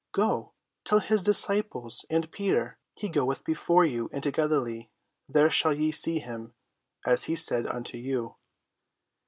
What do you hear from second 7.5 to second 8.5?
unto you."